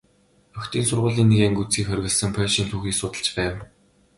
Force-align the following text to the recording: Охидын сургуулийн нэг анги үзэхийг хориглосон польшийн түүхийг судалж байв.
Охидын 0.57 0.85
сургуулийн 0.87 1.29
нэг 1.29 1.41
анги 1.47 1.61
үзэхийг 1.63 1.87
хориглосон 1.87 2.31
польшийн 2.37 2.67
түүхийг 2.69 2.95
судалж 2.97 3.27
байв. 3.37 3.55